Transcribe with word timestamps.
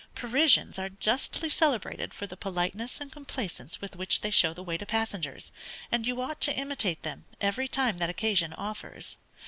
Parisians 0.15 0.79
are 0.79 0.89
justly 0.89 1.47
celebrated 1.47 2.11
for 2.11 2.25
the 2.25 2.35
politeness 2.35 2.99
and 2.99 3.11
complaisance 3.11 3.79
with 3.81 3.95
which 3.95 4.21
they 4.21 4.31
show 4.31 4.51
the 4.51 4.63
way 4.63 4.75
to 4.75 4.83
passengers, 4.87 5.51
and 5.91 6.07
you 6.07 6.19
ought 6.19 6.41
to 6.41 6.55
imitate 6.57 7.03
them, 7.03 7.25
every 7.39 7.67
time 7.67 7.99
that 7.99 8.09
occasion 8.09 8.51
offers. 8.53 9.17